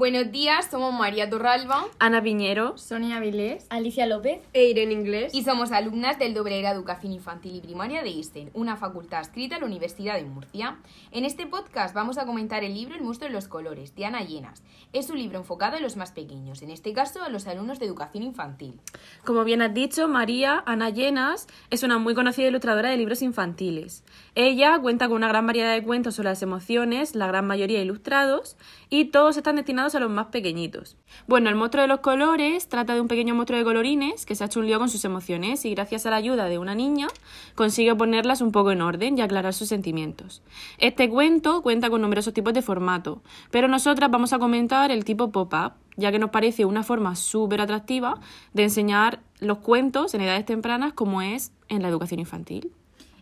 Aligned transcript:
Buenos 0.00 0.32
días, 0.32 0.66
somos 0.70 0.94
María 0.94 1.28
Torralba 1.28 1.84
Ana 1.98 2.22
Piñero, 2.22 2.78
Sonia 2.78 3.20
Vilés, 3.20 3.66
Alicia 3.68 4.06
López 4.06 4.40
e 4.54 4.64
Irene 4.64 4.94
Inglés. 4.94 5.34
y 5.34 5.42
somos 5.42 5.72
alumnas 5.72 6.18
del 6.18 6.32
Doble 6.32 6.58
Era 6.58 6.70
Educación 6.70 7.12
Infantil 7.12 7.56
y 7.56 7.60
Primaria 7.60 8.02
de 8.02 8.08
ISTEN, 8.08 8.50
una 8.54 8.78
facultad 8.78 9.18
adscrita 9.18 9.56
a 9.56 9.58
la 9.58 9.66
Universidad 9.66 10.14
de 10.14 10.24
Murcia. 10.24 10.78
En 11.10 11.26
este 11.26 11.46
podcast 11.46 11.94
vamos 11.94 12.16
a 12.16 12.24
comentar 12.24 12.64
el 12.64 12.72
libro 12.72 12.94
El 12.94 13.02
monstruo 13.02 13.28
de 13.28 13.34
los 13.34 13.46
colores, 13.46 13.94
de 13.94 14.06
Ana 14.06 14.22
Llenas. 14.22 14.62
Es 14.94 15.10
un 15.10 15.18
libro 15.18 15.36
enfocado 15.36 15.76
a 15.76 15.80
los 15.80 15.98
más 15.98 16.12
pequeños, 16.12 16.62
en 16.62 16.70
este 16.70 16.94
caso 16.94 17.22
a 17.22 17.28
los 17.28 17.46
alumnos 17.46 17.78
de 17.78 17.84
educación 17.84 18.22
infantil. 18.22 18.80
Como 19.26 19.44
bien 19.44 19.60
has 19.60 19.74
dicho, 19.74 20.08
María 20.08 20.62
Ana 20.64 20.88
Llenas 20.88 21.46
es 21.68 21.82
una 21.82 21.98
muy 21.98 22.14
conocida 22.14 22.48
ilustradora 22.48 22.88
de 22.88 22.96
libros 22.96 23.20
infantiles. 23.20 24.02
Ella 24.34 24.78
cuenta 24.78 25.08
con 25.08 25.16
una 25.16 25.28
gran 25.28 25.46
variedad 25.46 25.74
de 25.74 25.82
cuentos 25.82 26.14
sobre 26.14 26.30
las 26.30 26.40
emociones, 26.40 27.14
la 27.14 27.26
gran 27.26 27.46
mayoría 27.46 27.82
ilustrados, 27.82 28.56
y 28.88 29.06
todos 29.06 29.36
están 29.36 29.56
destinados 29.56 29.89
a 29.94 30.00
los 30.00 30.10
más 30.10 30.26
pequeñitos. 30.26 30.96
Bueno, 31.26 31.48
el 31.48 31.56
monstruo 31.56 31.82
de 31.82 31.88
los 31.88 32.00
colores 32.00 32.68
trata 32.68 32.94
de 32.94 33.00
un 33.00 33.08
pequeño 33.08 33.34
monstruo 33.34 33.58
de 33.58 33.64
colorines 33.64 34.26
que 34.26 34.34
se 34.34 34.44
ha 34.44 34.46
hecho 34.46 34.60
un 34.60 34.66
lío 34.66 34.78
con 34.78 34.88
sus 34.88 35.04
emociones 35.04 35.64
y 35.64 35.74
gracias 35.74 36.06
a 36.06 36.10
la 36.10 36.16
ayuda 36.16 36.46
de 36.46 36.58
una 36.58 36.74
niña 36.74 37.08
consigue 37.54 37.94
ponerlas 37.94 38.40
un 38.40 38.52
poco 38.52 38.72
en 38.72 38.82
orden 38.82 39.18
y 39.18 39.20
aclarar 39.20 39.54
sus 39.54 39.68
sentimientos. 39.68 40.42
Este 40.78 41.08
cuento 41.08 41.62
cuenta 41.62 41.90
con 41.90 42.02
numerosos 42.02 42.34
tipos 42.34 42.54
de 42.54 42.62
formato, 42.62 43.22
pero 43.50 43.68
nosotras 43.68 44.10
vamos 44.10 44.32
a 44.32 44.38
comentar 44.38 44.90
el 44.90 45.04
tipo 45.04 45.30
pop-up, 45.30 45.72
ya 45.96 46.10
que 46.12 46.18
nos 46.18 46.30
parece 46.30 46.64
una 46.64 46.82
forma 46.82 47.16
súper 47.16 47.60
atractiva 47.60 48.20
de 48.52 48.64
enseñar 48.64 49.20
los 49.38 49.58
cuentos 49.58 50.14
en 50.14 50.20
edades 50.20 50.44
tempranas 50.44 50.92
como 50.92 51.22
es 51.22 51.52
en 51.68 51.82
la 51.82 51.88
educación 51.88 52.20
infantil. 52.20 52.72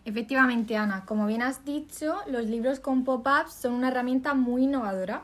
Efectivamente, 0.05 0.75
Ana, 0.75 1.05
como 1.05 1.27
bien 1.27 1.41
has 1.41 1.65
dicho, 1.65 2.15
los 2.27 2.45
libros 2.45 2.79
con 2.79 3.03
pop-ups 3.03 3.53
son 3.53 3.73
una 3.73 3.89
herramienta 3.89 4.33
muy 4.33 4.63
innovadora 4.63 5.23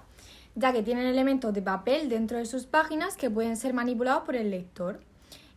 ya 0.56 0.72
que 0.72 0.84
tienen 0.84 1.06
elementos 1.06 1.54
de 1.54 1.62
papel 1.62 2.10
dentro 2.10 2.38
de 2.38 2.46
sus 2.46 2.66
páginas 2.66 3.18
que 3.18 3.30
pueden 3.30 3.58
ser 3.58 3.74
manipulados 3.74 4.24
por 4.24 4.36
el 4.36 4.50
lector. 4.50 5.00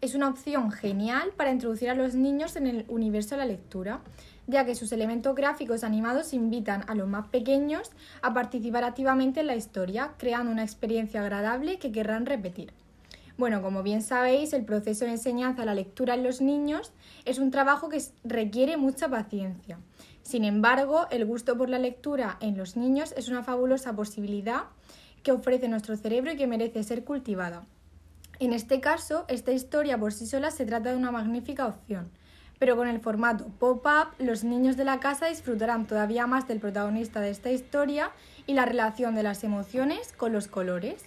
Es 0.01 0.15
una 0.15 0.29
opción 0.29 0.71
genial 0.71 1.31
para 1.37 1.51
introducir 1.51 1.91
a 1.91 1.95
los 1.95 2.15
niños 2.15 2.57
en 2.57 2.67
el 2.67 2.85
universo 2.89 3.31
de 3.31 3.39
la 3.39 3.47
lectura, 3.47 4.01
ya 4.47 4.65
que 4.65 4.75
sus 4.75 4.93
elementos 4.93 5.35
gráficos 5.35 5.85
animados 5.85 6.33
invitan 6.33 6.85
a 6.89 6.95
los 6.95 7.09
más 7.09 7.29
pequeños 7.29 7.91
a 8.23 8.35
participar 8.35 8.85
activamente 8.85 9.41
en 9.41 9.47
la 9.49 9.57
historia, 9.57 10.13
creando 10.19 10.51
una 10.51 10.63
experiencia 10.63 11.21
agradable 11.21 11.79
que 11.79 11.93
querrán 11.93 12.27
repetir. 12.27 12.73
Bueno, 13.39 13.63
como 13.63 13.85
bien 13.85 14.03
sabéis, 14.03 14.53
el 14.53 14.65
proceso 14.65 15.05
de 15.05 15.13
enseñanza 15.13 15.63
a 15.63 15.65
la 15.65 15.77
lectura 15.77 16.15
en 16.15 16.25
los 16.25 16.41
niños 16.41 16.93
es 17.25 17.39
un 17.39 17.53
trabajo 17.53 17.89
que 17.89 18.03
requiere 18.25 18.77
mucha 18.77 19.09
paciencia. 19.09 19.79
Sin 20.25 20.45
embargo, 20.45 21.07
el 21.13 21.25
gusto 21.25 21.57
por 21.57 21.69
la 21.69 21.79
lectura 21.79 22.37
en 22.41 22.59
los 22.59 22.77
niños 22.77 23.15
es 23.17 23.29
una 23.29 23.45
fabulosa 23.45 23.95
posibilidad 23.95 24.65
que 25.23 25.31
ofrece 25.31 25.69
nuestro 25.69 25.97
cerebro 25.97 26.33
y 26.33 26.37
que 26.37 26.49
merece 26.49 26.83
ser 26.83 27.05
cultivada. 27.05 27.65
En 28.41 28.53
este 28.53 28.81
caso, 28.81 29.25
esta 29.29 29.53
historia 29.53 29.99
por 29.99 30.13
sí 30.13 30.27
sola 30.27 30.51
se 30.51 30.67
trata 30.67 30.91
de 30.91 30.97
una 30.97 31.13
magnífica 31.13 31.69
opción, 31.69 32.11
pero 32.59 32.75
con 32.75 32.89
el 32.89 32.99
formato 32.99 33.47
pop-up 33.61 34.09
los 34.19 34.43
niños 34.43 34.77
de 34.77 34.85
la 34.85 34.99
casa 34.99 35.27
disfrutarán 35.27 35.87
todavía 35.87 36.27
más 36.27 36.49
del 36.49 36.59
protagonista 36.59 37.21
de 37.21 37.31
esta 37.31 37.53
historia 37.53 38.11
y 38.49 38.55
la 38.55 38.65
relación 38.65 39.15
de 39.15 39.23
las 39.23 39.45
emociones 39.45 40.13
con 40.13 40.33
los 40.33 40.49
colores. 40.49 41.05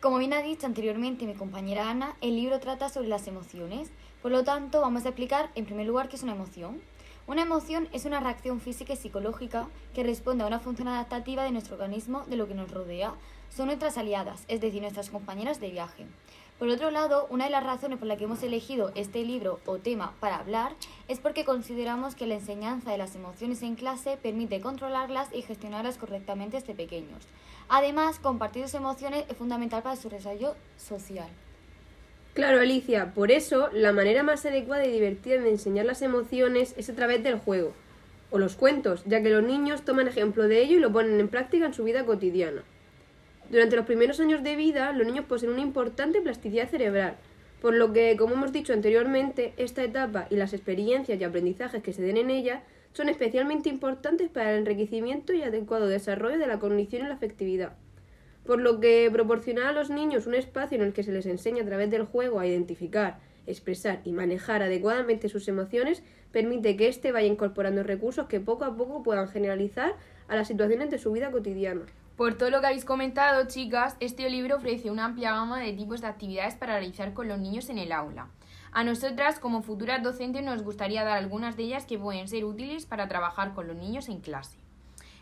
Como 0.00 0.16
bien 0.16 0.32
ha 0.32 0.40
dicho 0.40 0.64
anteriormente 0.64 1.26
mi 1.26 1.34
compañera 1.34 1.90
Ana, 1.90 2.16
el 2.22 2.34
libro 2.34 2.58
trata 2.58 2.88
sobre 2.88 3.08
las 3.08 3.26
emociones, 3.26 3.90
por 4.22 4.30
lo 4.30 4.44
tanto 4.44 4.80
vamos 4.80 5.04
a 5.04 5.10
explicar 5.10 5.50
en 5.54 5.66
primer 5.66 5.86
lugar 5.86 6.08
qué 6.08 6.16
es 6.16 6.22
una 6.22 6.32
emoción. 6.32 6.80
Una 7.26 7.42
emoción 7.42 7.86
es 7.92 8.06
una 8.06 8.18
reacción 8.18 8.62
física 8.62 8.94
y 8.94 8.96
psicológica 8.96 9.68
que 9.94 10.02
responde 10.02 10.42
a 10.42 10.46
una 10.46 10.58
función 10.58 10.88
adaptativa 10.88 11.44
de 11.44 11.50
nuestro 11.50 11.74
organismo 11.74 12.24
de 12.24 12.36
lo 12.36 12.48
que 12.48 12.54
nos 12.54 12.70
rodea, 12.70 13.12
son 13.54 13.66
nuestras 13.66 13.98
aliadas, 13.98 14.44
es 14.48 14.62
decir, 14.62 14.80
nuestras 14.80 15.10
compañeras 15.10 15.60
de 15.60 15.70
viaje. 15.70 16.06
Por 16.60 16.68
otro 16.68 16.90
lado, 16.90 17.26
una 17.30 17.46
de 17.46 17.50
las 17.50 17.64
razones 17.64 17.98
por 17.98 18.06
las 18.06 18.18
que 18.18 18.24
hemos 18.24 18.42
elegido 18.42 18.92
este 18.94 19.24
libro 19.24 19.60
o 19.64 19.78
tema 19.78 20.12
para 20.20 20.36
hablar 20.36 20.72
es 21.08 21.18
porque 21.18 21.46
consideramos 21.46 22.14
que 22.14 22.26
la 22.26 22.34
enseñanza 22.34 22.90
de 22.90 22.98
las 22.98 23.16
emociones 23.16 23.62
en 23.62 23.76
clase 23.76 24.18
permite 24.22 24.60
controlarlas 24.60 25.30
y 25.32 25.40
gestionarlas 25.40 25.96
correctamente 25.96 26.58
desde 26.58 26.74
pequeños. 26.74 27.26
Además, 27.70 28.18
compartir 28.18 28.64
sus 28.64 28.74
emociones 28.74 29.24
es 29.30 29.38
fundamental 29.38 29.82
para 29.82 29.96
su 29.96 30.10
desarrollo 30.10 30.54
social. 30.76 31.30
Claro, 32.34 32.60
Alicia, 32.60 33.14
por 33.14 33.30
eso 33.30 33.70
la 33.72 33.94
manera 33.94 34.22
más 34.22 34.44
adecuada 34.44 34.84
y 34.84 34.92
divertida 34.92 35.40
de 35.40 35.48
enseñar 35.48 35.86
las 35.86 36.02
emociones 36.02 36.74
es 36.76 36.90
a 36.90 36.94
través 36.94 37.22
del 37.22 37.38
juego 37.38 37.72
o 38.30 38.38
los 38.38 38.56
cuentos, 38.56 39.02
ya 39.06 39.22
que 39.22 39.30
los 39.30 39.42
niños 39.42 39.86
toman 39.86 40.08
ejemplo 40.08 40.46
de 40.46 40.60
ello 40.60 40.76
y 40.76 40.80
lo 40.80 40.92
ponen 40.92 41.20
en 41.20 41.28
práctica 41.28 41.64
en 41.64 41.72
su 41.72 41.84
vida 41.84 42.04
cotidiana. 42.04 42.64
Durante 43.50 43.74
los 43.74 43.84
primeros 43.84 44.20
años 44.20 44.44
de 44.44 44.54
vida, 44.54 44.92
los 44.92 45.04
niños 45.04 45.24
poseen 45.24 45.50
una 45.50 45.60
importante 45.60 46.20
plasticidad 46.20 46.68
cerebral, 46.68 47.16
por 47.60 47.74
lo 47.74 47.92
que, 47.92 48.16
como 48.16 48.34
hemos 48.34 48.52
dicho 48.52 48.72
anteriormente, 48.72 49.54
esta 49.56 49.82
etapa 49.82 50.28
y 50.30 50.36
las 50.36 50.52
experiencias 50.52 51.20
y 51.20 51.24
aprendizajes 51.24 51.82
que 51.82 51.92
se 51.92 52.02
den 52.02 52.16
en 52.16 52.30
ella 52.30 52.62
son 52.92 53.08
especialmente 53.08 53.68
importantes 53.68 54.28
para 54.28 54.52
el 54.52 54.60
enriquecimiento 54.60 55.32
y 55.32 55.42
adecuado 55.42 55.88
desarrollo 55.88 56.38
de 56.38 56.46
la 56.46 56.60
cognición 56.60 57.04
y 57.04 57.08
la 57.08 57.14
afectividad. 57.14 57.72
Por 58.46 58.60
lo 58.60 58.78
que 58.78 59.10
proporcionar 59.12 59.66
a 59.66 59.72
los 59.72 59.90
niños 59.90 60.28
un 60.28 60.36
espacio 60.36 60.78
en 60.78 60.84
el 60.84 60.92
que 60.92 61.02
se 61.02 61.12
les 61.12 61.26
enseña 61.26 61.64
a 61.64 61.66
través 61.66 61.90
del 61.90 62.04
juego 62.04 62.38
a 62.38 62.46
identificar, 62.46 63.18
expresar 63.48 64.00
y 64.04 64.12
manejar 64.12 64.62
adecuadamente 64.62 65.28
sus 65.28 65.48
emociones 65.48 66.04
permite 66.30 66.76
que 66.76 66.86
éste 66.86 67.10
vaya 67.10 67.26
incorporando 67.26 67.82
recursos 67.82 68.28
que 68.28 68.38
poco 68.38 68.64
a 68.64 68.76
poco 68.76 69.02
puedan 69.02 69.28
generalizar 69.28 69.96
a 70.28 70.36
las 70.36 70.46
situaciones 70.46 70.90
de 70.90 70.98
su 70.98 71.10
vida 71.10 71.32
cotidiana. 71.32 71.82
Por 72.20 72.34
todo 72.34 72.50
lo 72.50 72.60
que 72.60 72.66
habéis 72.66 72.84
comentado, 72.84 73.46
chicas, 73.48 73.96
este 73.98 74.28
libro 74.28 74.56
ofrece 74.56 74.90
una 74.90 75.06
amplia 75.06 75.32
gama 75.32 75.58
de 75.58 75.72
tipos 75.72 76.02
de 76.02 76.08
actividades 76.08 76.54
para 76.54 76.74
realizar 76.74 77.14
con 77.14 77.28
los 77.28 77.38
niños 77.38 77.70
en 77.70 77.78
el 77.78 77.92
aula. 77.92 78.28
A 78.72 78.84
nosotras, 78.84 79.38
como 79.38 79.62
futuras 79.62 80.02
docentes, 80.02 80.44
nos 80.44 80.62
gustaría 80.62 81.02
dar 81.02 81.16
algunas 81.16 81.56
de 81.56 81.62
ellas 81.62 81.86
que 81.86 81.98
pueden 81.98 82.28
ser 82.28 82.44
útiles 82.44 82.84
para 82.84 83.08
trabajar 83.08 83.54
con 83.54 83.68
los 83.68 83.76
niños 83.78 84.10
en 84.10 84.20
clase. 84.20 84.58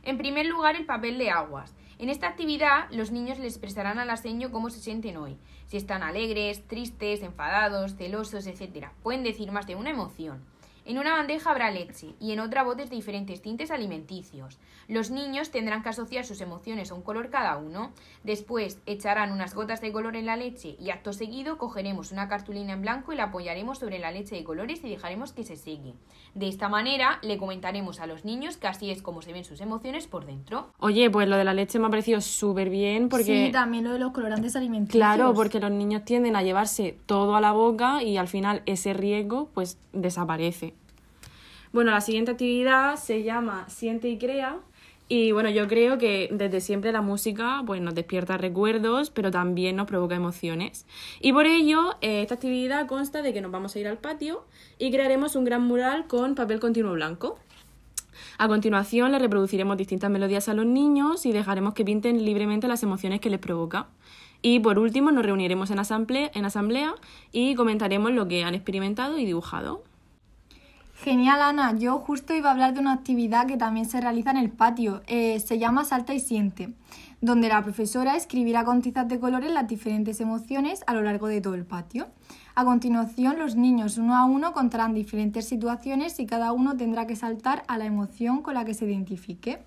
En 0.03 0.19
primer 0.19 0.47
lugar, 0.47 0.75
el 0.75 0.87
papel 0.87 1.19
de 1.19 1.31
aguas. 1.31 1.73
En 2.01 2.09
esta 2.09 2.27
actividad, 2.27 2.91
los 2.91 3.13
niños 3.13 3.39
les 3.39 3.53
expresarán 3.53 4.01
al 4.01 4.11
aseño 4.11 4.51
cómo 4.51 4.69
se 4.69 4.81
sienten 4.81 5.19
hoy, 5.19 5.39
si 5.67 5.77
están 5.77 6.03
alegres, 6.03 6.67
tristes, 6.67 7.23
enfadados, 7.23 7.95
celosos, 7.95 8.45
etc. 8.49 8.89
Pueden 9.05 9.23
decir 9.23 9.53
más 9.53 9.69
de 9.69 9.77
una 9.77 9.91
emoción. 9.91 10.43
En 10.89 10.97
una 10.97 11.13
bandeja 11.13 11.51
habrá 11.51 11.71
leche 11.71 12.15
y 12.19 12.33
en 12.33 12.41
otra 12.41 12.63
botes 12.63 12.89
de 12.89 12.97
diferentes 12.97 13.43
tintes 13.43 13.71
alimenticios. 13.71 14.59
Los 14.89 15.11
niños 15.11 15.51
tendrán 15.51 15.83
que 15.83 15.91
asociar 15.91 16.25
sus 16.25 16.41
emociones 16.41 16.91
a 16.91 16.95
un 16.95 17.03
color 17.03 17.29
cada 17.29 17.59
uno. 17.59 17.93
Después 18.25 18.81
echarán 18.87 19.31
unas 19.31 19.55
gotas 19.55 19.83
de 19.83 19.93
color 19.93 20.17
en 20.17 20.25
la 20.25 20.37
leche 20.37 20.77
y 20.81 20.89
acto 20.89 21.13
seguido 21.13 21.59
cogeremos 21.59 22.11
una 22.11 22.27
cartulina 22.27 22.73
en 22.73 22.81
blanco 22.81 23.13
y 23.13 23.17
la 23.17 23.25
apoyaremos 23.25 23.79
sobre 23.79 23.99
la 23.99 24.13
leche 24.13 24.35
de 24.35 24.45
colores 24.45 24.83
y 24.83 24.89
dejaremos 24.89 25.35
que 25.35 25.45
se 25.45 25.57
seque. 25.57 25.93
De 26.35 26.49
esta 26.49 26.71
manera 26.71 27.19
le 27.21 27.37
comentaremos 27.37 28.01
a 28.01 28.07
los 28.07 28.25
niños 28.25 28.57
que 28.57 28.67
así 28.67 28.91
es 28.91 29.03
como 29.03 29.21
se 29.21 29.35
ven 29.35 29.45
sus 29.45 29.61
emociones 29.61 30.07
por 30.07 30.25
dentro. 30.25 30.73
Oye, 30.79 31.11
pues 31.11 31.29
lo 31.29 31.37
de 31.37 31.45
la 31.45 31.53
leche 31.53 31.79
me 31.79 31.89
ha 31.89 31.91
parecido 31.91 32.23
súper 32.23 32.71
bien 32.71 33.11
porque... 33.11 33.49
Sí, 33.49 33.53
también 33.53 33.85
lo 33.85 33.93
de 33.93 33.99
los 33.99 34.13
colorantes 34.13 34.57
alimenticios. 34.57 34.99
Claro, 34.99 35.35
porque 35.35 35.61
los 35.61 35.71
niños 35.71 36.07
tienden 36.07 36.35
a 36.35 36.43
llevarse 36.43 36.97
todo 37.05 37.37
a 37.37 37.43
la 37.43 37.53
boca 37.53 38.03
y 38.03 38.17
al 38.17 38.29
final 38.29 38.63
ese 38.65 38.95
riesgo 38.95 39.51
pues 39.53 39.77
desaparece. 39.93 40.78
Bueno, 41.73 41.91
la 41.91 42.01
siguiente 42.01 42.31
actividad 42.31 42.97
se 42.97 43.23
llama 43.23 43.69
Siente 43.69 44.09
y 44.09 44.19
Crea. 44.19 44.59
Y 45.11 45.33
bueno, 45.33 45.49
yo 45.49 45.69
creo 45.69 45.97
que 45.97 46.29
desde 46.31 46.61
siempre 46.61 46.93
la 46.93 47.01
música 47.01 47.63
pues, 47.67 47.81
nos 47.81 47.95
despierta 47.95 48.37
recuerdos, 48.37 49.11
pero 49.11 49.31
también 49.31 49.77
nos 49.77 49.87
provoca 49.87 50.15
emociones. 50.15 50.87
Y 51.21 51.33
por 51.33 51.47
ello, 51.47 51.97
eh, 52.01 52.23
esta 52.23 52.35
actividad 52.35 52.87
consta 52.87 53.23
de 53.23 53.33
que 53.33 53.41
nos 53.41 53.51
vamos 53.51 53.75
a 53.75 53.79
ir 53.79 53.89
al 53.89 53.99
patio 53.99 54.45
y 54.79 54.91
crearemos 54.91 55.35
un 55.37 55.45
gran 55.45 55.63
mural 55.63 56.07
con 56.07 56.35
papel 56.35 56.61
continuo 56.61 56.93
blanco. 56.93 57.39
A 58.37 58.49
continuación, 58.49 59.13
le 59.13 59.19
reproduciremos 59.19 59.77
distintas 59.77 60.11
melodías 60.11 60.49
a 60.49 60.55
los 60.55 60.67
niños 60.67 61.25
y 61.25 61.33
dejaremos 61.33 61.75
que 61.75 61.85
pinten 61.85 62.25
libremente 62.25 62.69
las 62.69 62.83
emociones 62.83 63.21
que 63.21 63.31
les 63.31 63.41
provoca. 63.41 63.89
Y 64.43 64.61
por 64.61 64.79
último, 64.79 65.11
nos 65.11 65.25
reuniremos 65.25 65.71
en 65.71 65.79
asamblea, 65.79 66.31
en 66.35 66.45
asamblea 66.45 66.95
y 67.33 67.55
comentaremos 67.55 68.13
lo 68.13 68.29
que 68.29 68.45
han 68.45 68.55
experimentado 68.55 69.19
y 69.19 69.25
dibujado. 69.25 69.83
Genial, 71.05 71.41
Ana. 71.41 71.77
Yo 71.79 72.01
justo 72.01 72.35
iba 72.35 72.49
a 72.49 72.53
hablar 72.53 72.75
de 72.75 72.81
una 72.81 72.93
actividad 72.93 73.47
que 73.47 73.57
también 73.57 73.87
se 73.87 74.01
realiza 74.01 74.33
en 74.33 74.37
el 74.37 74.51
patio. 74.51 75.03
Eh, 75.07 75.39
se 75.39 75.57
llama 75.57 75.85
Salta 75.85 76.13
y 76.13 76.19
Siente, 76.19 76.73
donde 77.21 77.49
la 77.49 77.63
profesora 77.63 78.17
escribirá 78.17 78.65
con 78.65 78.83
tizas 78.83 79.07
de 79.07 79.21
colores 79.21 79.53
las 79.53 79.69
diferentes 79.69 80.21
emociones 80.21 80.83
a 80.89 80.95
lo 80.95 81.03
largo 81.03 81.29
de 81.29 81.41
todo 81.41 81.55
el 81.55 81.65
patio. 81.65 82.09
A 82.57 82.65
continuación, 82.65 83.39
los 83.39 83.55
niños 83.55 83.97
uno 83.97 84.17
a 84.17 84.25
uno 84.25 84.53
contarán 84.53 84.93
diferentes 84.93 85.47
situaciones 85.47 86.19
y 86.19 86.27
cada 86.27 86.51
uno 86.51 86.77
tendrá 86.77 87.07
que 87.07 87.15
saltar 87.15 87.63
a 87.69 87.79
la 87.79 87.87
emoción 87.87 88.43
con 88.43 88.55
la 88.55 88.65
que 88.65 88.75
se 88.75 88.85
identifique. 88.85 89.61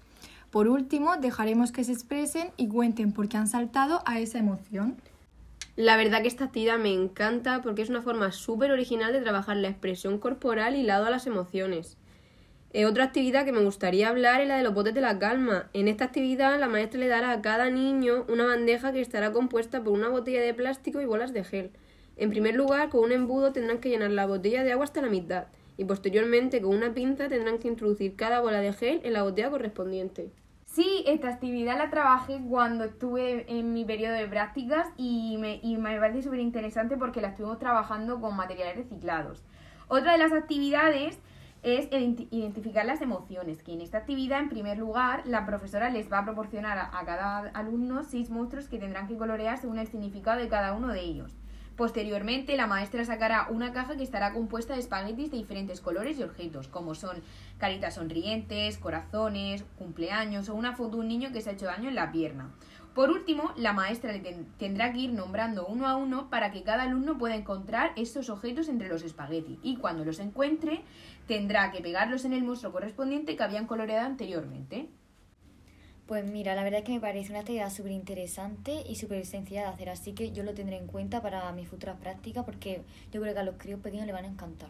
Por 0.49 0.67
último, 0.67 1.15
dejaremos 1.15 1.71
que 1.71 1.85
se 1.85 1.93
expresen 1.93 2.49
y 2.57 2.67
cuenten 2.67 3.13
por 3.13 3.29
qué 3.29 3.37
han 3.37 3.47
saltado 3.47 4.03
a 4.05 4.19
esa 4.19 4.37
emoción. 4.37 4.97
La 5.77 5.95
verdad 5.95 6.21
que 6.21 6.27
esta 6.27 6.45
actividad 6.45 6.77
me 6.77 6.93
encanta 6.93 7.61
porque 7.61 7.81
es 7.81 7.89
una 7.89 8.01
forma 8.01 8.33
súper 8.33 8.71
original 8.71 9.13
de 9.13 9.21
trabajar 9.21 9.55
la 9.55 9.69
expresión 9.69 10.19
corporal 10.19 10.75
y 10.75 10.83
lado 10.83 11.05
a 11.05 11.09
las 11.09 11.27
emociones. 11.27 11.97
Eh, 12.73 12.85
otra 12.85 13.05
actividad 13.05 13.45
que 13.45 13.53
me 13.53 13.63
gustaría 13.63 14.09
hablar 14.09 14.41
es 14.41 14.49
la 14.49 14.57
de 14.57 14.63
los 14.63 14.73
botes 14.73 14.93
de 14.93 14.99
la 14.99 15.17
calma. 15.17 15.69
En 15.73 15.87
esta 15.87 16.05
actividad 16.05 16.59
la 16.59 16.67
maestra 16.67 16.99
le 16.99 17.07
dará 17.07 17.31
a 17.31 17.41
cada 17.41 17.69
niño 17.69 18.25
una 18.27 18.45
bandeja 18.45 18.91
que 18.91 18.99
estará 18.99 19.31
compuesta 19.31 19.81
por 19.81 19.93
una 19.93 20.09
botella 20.09 20.41
de 20.41 20.53
plástico 20.53 20.99
y 20.99 21.05
bolas 21.05 21.33
de 21.33 21.45
gel. 21.45 21.71
En 22.17 22.29
primer 22.29 22.55
lugar, 22.55 22.89
con 22.89 23.05
un 23.05 23.13
embudo 23.13 23.53
tendrán 23.53 23.79
que 23.79 23.89
llenar 23.89 24.11
la 24.11 24.25
botella 24.25 24.63
de 24.65 24.73
agua 24.73 24.83
hasta 24.83 25.01
la 25.01 25.09
mitad 25.09 25.45
y 25.77 25.85
posteriormente 25.85 26.61
con 26.61 26.75
una 26.75 26.93
pinza 26.93 27.29
tendrán 27.29 27.59
que 27.59 27.69
introducir 27.69 28.15
cada 28.15 28.41
bola 28.41 28.59
de 28.59 28.73
gel 28.73 28.99
en 29.03 29.13
la 29.13 29.23
botella 29.23 29.49
correspondiente. 29.49 30.31
Sí, 30.71 31.03
esta 31.05 31.27
actividad 31.27 31.77
la 31.77 31.89
trabajé 31.89 32.39
cuando 32.47 32.85
estuve 32.85 33.45
en 33.51 33.73
mi 33.73 33.83
periodo 33.83 34.13
de 34.13 34.25
prácticas 34.25 34.87
y 34.95 35.35
me, 35.37 35.59
y 35.61 35.75
me 35.75 35.99
parece 35.99 36.21
súper 36.21 36.39
interesante 36.39 36.95
porque 36.95 37.19
la 37.19 37.27
estuvimos 37.27 37.59
trabajando 37.59 38.21
con 38.21 38.37
materiales 38.37 38.77
reciclados. 38.77 39.43
Otra 39.89 40.13
de 40.13 40.19
las 40.19 40.31
actividades 40.31 41.19
es 41.61 41.89
identificar 41.91 42.85
las 42.85 43.01
emociones, 43.01 43.61
que 43.63 43.73
en 43.73 43.81
esta 43.81 43.97
actividad, 43.97 44.39
en 44.39 44.47
primer 44.47 44.77
lugar, 44.77 45.23
la 45.25 45.45
profesora 45.45 45.89
les 45.89 46.09
va 46.09 46.19
a 46.19 46.23
proporcionar 46.23 46.77
a, 46.77 46.97
a 46.97 47.03
cada 47.03 47.49
alumno 47.49 48.05
seis 48.05 48.29
monstruos 48.29 48.69
que 48.69 48.79
tendrán 48.79 49.09
que 49.09 49.17
colorear 49.17 49.57
según 49.57 49.77
el 49.77 49.87
significado 49.87 50.39
de 50.39 50.47
cada 50.47 50.71
uno 50.71 50.87
de 50.87 51.01
ellos. 51.01 51.35
Posteriormente, 51.81 52.55
la 52.57 52.67
maestra 52.67 53.03
sacará 53.05 53.47
una 53.49 53.73
caja 53.73 53.97
que 53.97 54.03
estará 54.03 54.33
compuesta 54.33 54.75
de 54.75 54.81
espaguetis 54.81 55.31
de 55.31 55.37
diferentes 55.37 55.81
colores 55.81 56.19
y 56.19 56.21
objetos, 56.21 56.67
como 56.67 56.93
son 56.93 57.23
caritas 57.57 57.95
sonrientes, 57.95 58.77
corazones, 58.77 59.63
cumpleaños 59.79 60.47
o 60.49 60.53
una 60.53 60.75
foto 60.75 60.97
de 60.97 60.99
un 60.99 61.07
niño 61.07 61.31
que 61.31 61.41
se 61.41 61.49
ha 61.49 61.53
hecho 61.53 61.65
daño 61.65 61.89
en 61.89 61.95
la 61.95 62.11
pierna. 62.11 62.51
Por 62.93 63.09
último, 63.09 63.51
la 63.57 63.73
maestra 63.73 64.13
tendrá 64.59 64.93
que 64.93 64.99
ir 64.99 65.13
nombrando 65.13 65.65
uno 65.65 65.87
a 65.87 65.95
uno 65.95 66.29
para 66.29 66.51
que 66.51 66.61
cada 66.61 66.83
alumno 66.83 67.17
pueda 67.17 67.35
encontrar 67.35 67.93
estos 67.95 68.29
objetos 68.29 68.69
entre 68.69 68.87
los 68.87 69.01
espaguetis 69.01 69.57
y 69.63 69.77
cuando 69.77 70.05
los 70.05 70.19
encuentre 70.19 70.83
tendrá 71.25 71.71
que 71.71 71.81
pegarlos 71.81 72.25
en 72.25 72.33
el 72.33 72.43
monstruo 72.43 72.73
correspondiente 72.73 73.35
que 73.35 73.41
habían 73.41 73.65
coloreado 73.65 74.05
anteriormente. 74.05 74.87
Pues 76.05 76.25
mira, 76.25 76.53
la 76.55 76.63
verdad 76.63 76.81
es 76.81 76.85
que 76.85 76.91
me 76.91 76.99
parece 76.99 77.31
una 77.31 77.39
actividad 77.39 77.71
súper 77.71 77.93
interesante 77.93 78.83
y 78.87 78.95
súper 78.97 79.25
sencilla 79.25 79.61
de 79.61 79.67
hacer, 79.67 79.89
así 79.89 80.13
que 80.13 80.31
yo 80.31 80.43
lo 80.43 80.53
tendré 80.53 80.77
en 80.77 80.85
cuenta 80.87 81.21
para 81.21 81.51
mis 81.53 81.67
futuras 81.69 81.97
prácticas 81.97 82.43
porque 82.45 82.83
yo 83.11 83.21
creo 83.21 83.33
que 83.33 83.39
a 83.39 83.43
los 83.43 83.55
críos 83.57 83.79
pequeños 83.79 84.05
le 84.05 84.13
van 84.13 84.25
a 84.25 84.27
encantar. 84.27 84.69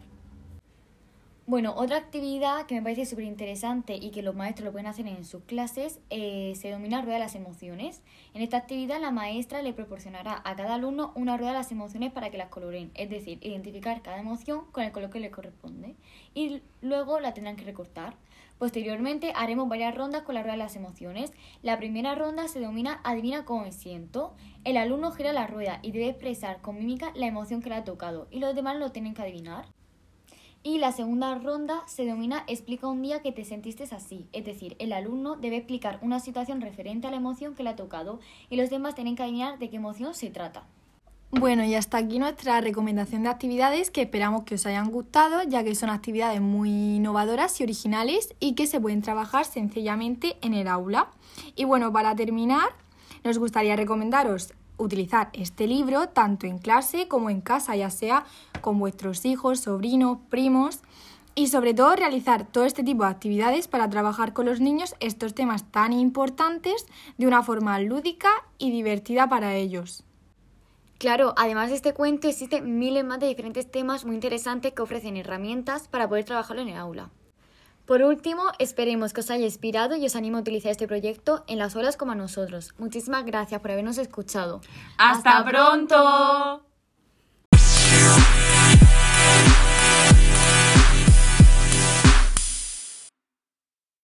Bueno, 1.52 1.74
otra 1.76 1.98
actividad 1.98 2.64
que 2.64 2.76
me 2.76 2.80
parece 2.80 3.04
súper 3.04 3.26
interesante 3.26 3.96
y 3.96 4.10
que 4.10 4.22
los 4.22 4.34
maestros 4.34 4.64
lo 4.64 4.72
pueden 4.72 4.86
hacer 4.86 5.06
en 5.06 5.22
sus 5.22 5.42
clases 5.44 6.00
eh, 6.08 6.54
se 6.56 6.68
denomina 6.68 7.02
rueda 7.02 7.16
de 7.16 7.24
las 7.24 7.34
emociones. 7.34 8.00
En 8.32 8.40
esta 8.40 8.56
actividad 8.56 9.02
la 9.02 9.10
maestra 9.10 9.60
le 9.60 9.74
proporcionará 9.74 10.40
a 10.46 10.56
cada 10.56 10.76
alumno 10.76 11.12
una 11.14 11.36
rueda 11.36 11.52
de 11.52 11.58
las 11.58 11.70
emociones 11.70 12.10
para 12.10 12.30
que 12.30 12.38
las 12.38 12.48
coloren, 12.48 12.90
es 12.94 13.10
decir, 13.10 13.38
identificar 13.42 14.00
cada 14.00 14.18
emoción 14.18 14.64
con 14.72 14.84
el 14.84 14.92
color 14.92 15.10
que 15.10 15.20
le 15.20 15.30
corresponde 15.30 15.94
y 16.32 16.62
luego 16.80 17.20
la 17.20 17.34
tendrán 17.34 17.56
que 17.56 17.64
recortar. 17.64 18.16
Posteriormente 18.58 19.34
haremos 19.36 19.68
varias 19.68 19.94
rondas 19.94 20.22
con 20.22 20.36
la 20.36 20.40
rueda 20.40 20.54
de 20.54 20.62
las 20.62 20.76
emociones. 20.76 21.32
La 21.62 21.76
primera 21.76 22.14
ronda 22.14 22.48
se 22.48 22.60
denomina 22.60 23.02
Adivina 23.04 23.44
cómo 23.44 23.64
me 23.64 23.72
siento. 23.72 24.32
El 24.64 24.78
alumno 24.78 25.12
gira 25.12 25.34
la 25.34 25.46
rueda 25.46 25.80
y 25.82 25.92
debe 25.92 26.08
expresar 26.08 26.62
con 26.62 26.78
mímica 26.78 27.12
la 27.14 27.26
emoción 27.26 27.60
que 27.60 27.68
le 27.68 27.74
ha 27.74 27.84
tocado 27.84 28.26
y 28.30 28.38
los 28.38 28.54
demás 28.54 28.78
lo 28.78 28.90
tienen 28.90 29.12
que 29.12 29.20
adivinar. 29.20 29.66
Y 30.64 30.78
la 30.78 30.92
segunda 30.92 31.34
ronda 31.34 31.82
se 31.86 32.04
denomina 32.04 32.44
Explica 32.46 32.86
un 32.86 33.02
día 33.02 33.20
que 33.20 33.32
te 33.32 33.44
sentiste 33.44 33.82
así. 33.92 34.28
Es 34.32 34.44
decir, 34.44 34.76
el 34.78 34.92
alumno 34.92 35.34
debe 35.36 35.56
explicar 35.56 35.98
una 36.02 36.20
situación 36.20 36.60
referente 36.60 37.08
a 37.08 37.10
la 37.10 37.16
emoción 37.16 37.54
que 37.54 37.64
le 37.64 37.70
ha 37.70 37.76
tocado 37.76 38.20
y 38.48 38.56
los 38.56 38.70
demás 38.70 38.94
tienen 38.94 39.16
que 39.16 39.24
adivinar 39.24 39.58
de 39.58 39.70
qué 39.70 39.76
emoción 39.76 40.14
se 40.14 40.30
trata. 40.30 40.64
Bueno, 41.32 41.64
y 41.64 41.74
hasta 41.74 41.96
aquí 41.96 42.18
nuestra 42.18 42.60
recomendación 42.60 43.22
de 43.22 43.30
actividades 43.30 43.90
que 43.90 44.02
esperamos 44.02 44.42
que 44.44 44.56
os 44.56 44.66
hayan 44.66 44.90
gustado, 44.90 45.42
ya 45.42 45.64
que 45.64 45.74
son 45.74 45.88
actividades 45.88 46.42
muy 46.42 46.96
innovadoras 46.96 47.58
y 47.58 47.64
originales 47.64 48.34
y 48.38 48.54
que 48.54 48.66
se 48.66 48.80
pueden 48.80 49.00
trabajar 49.00 49.46
sencillamente 49.46 50.36
en 50.42 50.52
el 50.52 50.68
aula. 50.68 51.08
Y 51.56 51.64
bueno, 51.64 51.90
para 51.90 52.14
terminar, 52.14 52.68
nos 53.24 53.38
gustaría 53.38 53.76
recomendaros 53.76 54.52
utilizar 54.82 55.30
este 55.32 55.66
libro 55.66 56.08
tanto 56.08 56.46
en 56.46 56.58
clase 56.58 57.08
como 57.08 57.30
en 57.30 57.40
casa, 57.40 57.76
ya 57.76 57.90
sea 57.90 58.24
con 58.60 58.78
vuestros 58.78 59.24
hijos, 59.24 59.60
sobrinos, 59.60 60.18
primos 60.28 60.80
y 61.34 61.48
sobre 61.48 61.72
todo 61.72 61.96
realizar 61.96 62.46
todo 62.46 62.64
este 62.64 62.84
tipo 62.84 63.04
de 63.04 63.10
actividades 63.10 63.68
para 63.68 63.88
trabajar 63.88 64.32
con 64.32 64.46
los 64.46 64.60
niños 64.60 64.94
estos 65.00 65.34
temas 65.34 65.70
tan 65.70 65.92
importantes 65.92 66.86
de 67.16 67.26
una 67.26 67.42
forma 67.42 67.78
lúdica 67.80 68.28
y 68.58 68.70
divertida 68.70 69.28
para 69.28 69.54
ellos. 69.54 70.04
Claro, 70.98 71.34
además 71.36 71.70
de 71.70 71.76
este 71.76 71.94
cuento 71.94 72.28
existen 72.28 72.78
miles 72.78 73.04
más 73.04 73.18
de 73.18 73.26
diferentes 73.26 73.68
temas 73.68 74.04
muy 74.04 74.14
interesantes 74.14 74.72
que 74.72 74.82
ofrecen 74.82 75.16
herramientas 75.16 75.88
para 75.88 76.08
poder 76.08 76.24
trabajarlo 76.24 76.62
en 76.62 76.68
el 76.68 76.76
aula. 76.76 77.10
Por 77.86 78.02
último, 78.02 78.44
esperemos 78.58 79.12
que 79.12 79.20
os 79.20 79.30
haya 79.30 79.44
inspirado 79.44 79.96
y 79.96 80.06
os 80.06 80.16
animo 80.16 80.38
a 80.38 80.40
utilizar 80.40 80.70
este 80.70 80.86
proyecto 80.86 81.44
en 81.48 81.58
las 81.58 81.76
horas 81.76 81.96
como 81.96 82.12
a 82.12 82.14
nosotros. 82.14 82.74
Muchísimas 82.78 83.24
gracias 83.24 83.60
por 83.60 83.70
habernos 83.70 83.98
escuchado. 83.98 84.60
¡Hasta, 84.98 85.44
pronto! 85.44 86.71